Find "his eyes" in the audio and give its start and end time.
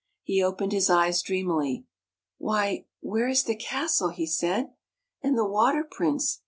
0.71-1.21